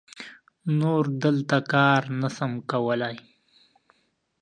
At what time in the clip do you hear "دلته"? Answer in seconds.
1.23-1.57